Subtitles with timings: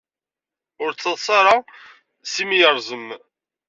[0.83, 1.55] Ur ttadṣa ara
[2.31, 3.21] s yimi ireẓmen.